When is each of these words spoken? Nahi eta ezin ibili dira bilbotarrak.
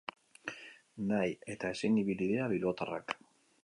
Nahi 1.11 1.37
eta 1.57 1.71
ezin 1.77 2.03
ibili 2.05 2.33
dira 2.35 2.51
bilbotarrak. 2.57 3.19